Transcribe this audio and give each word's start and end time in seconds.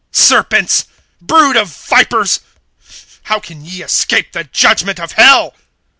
(33)Serpents! 0.11 0.85
Brood 1.21 1.55
of 1.55 1.67
vipers! 1.71 2.39
How 3.25 3.39
can 3.39 3.63
ye 3.63 3.83
escape 3.83 4.31
the 4.31 4.43
judgment 4.45 4.99
of 4.99 5.11
hell? 5.11 5.53